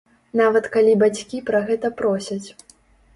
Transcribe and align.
Нават 0.39 0.69
калі 0.75 0.95
бацькі 1.03 1.41
пра 1.49 1.61
гэта 1.67 1.91
просяць. 1.99 2.47